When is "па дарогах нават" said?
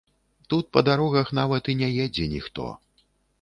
0.77-1.69